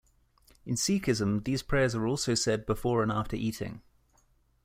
In 0.65 0.77
Sikhism, 0.77 1.43
these 1.43 1.61
prayers 1.61 1.93
are 1.93 2.07
also 2.07 2.33
said 2.33 2.65
before 2.65 3.03
and 3.03 3.11
after 3.11 3.35
eating. 3.35 3.83